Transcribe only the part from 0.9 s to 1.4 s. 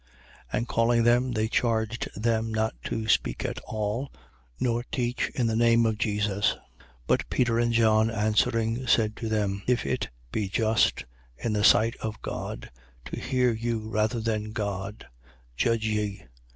them,